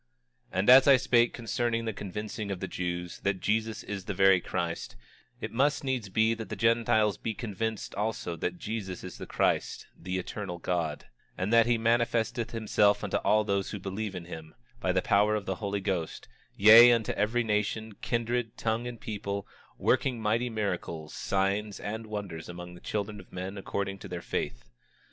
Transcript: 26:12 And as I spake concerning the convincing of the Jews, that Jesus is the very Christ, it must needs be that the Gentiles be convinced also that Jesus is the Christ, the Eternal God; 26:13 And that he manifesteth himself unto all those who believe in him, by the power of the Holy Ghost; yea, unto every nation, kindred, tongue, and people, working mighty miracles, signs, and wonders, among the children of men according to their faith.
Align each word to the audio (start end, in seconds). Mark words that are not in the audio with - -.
26:12 0.51 0.57
And 0.59 0.69
as 0.71 0.87
I 0.87 0.97
spake 0.97 1.31
concerning 1.31 1.85
the 1.85 1.93
convincing 1.93 2.49
of 2.49 2.59
the 2.59 2.67
Jews, 2.67 3.19
that 3.19 3.39
Jesus 3.39 3.83
is 3.83 4.05
the 4.05 4.15
very 4.15 4.41
Christ, 4.41 4.95
it 5.39 5.51
must 5.51 5.83
needs 5.83 6.09
be 6.09 6.33
that 6.33 6.49
the 6.49 6.55
Gentiles 6.55 7.19
be 7.19 7.35
convinced 7.35 7.93
also 7.93 8.35
that 8.37 8.57
Jesus 8.57 9.03
is 9.03 9.19
the 9.19 9.27
Christ, 9.27 9.85
the 9.95 10.17
Eternal 10.17 10.57
God; 10.57 11.01
26:13 11.33 11.33
And 11.37 11.53
that 11.53 11.65
he 11.67 11.77
manifesteth 11.77 12.49
himself 12.49 13.03
unto 13.03 13.17
all 13.17 13.43
those 13.43 13.69
who 13.69 13.77
believe 13.77 14.15
in 14.15 14.25
him, 14.25 14.55
by 14.79 14.91
the 14.91 15.03
power 15.03 15.35
of 15.35 15.45
the 15.45 15.57
Holy 15.61 15.79
Ghost; 15.79 16.27
yea, 16.55 16.91
unto 16.91 17.11
every 17.11 17.43
nation, 17.43 17.93
kindred, 18.01 18.57
tongue, 18.57 18.87
and 18.87 18.99
people, 18.99 19.47
working 19.77 20.19
mighty 20.19 20.49
miracles, 20.49 21.13
signs, 21.13 21.79
and 21.79 22.07
wonders, 22.07 22.49
among 22.49 22.73
the 22.73 22.81
children 22.81 23.19
of 23.19 23.31
men 23.31 23.55
according 23.55 23.99
to 23.99 24.07
their 24.07 24.23
faith. 24.23 24.67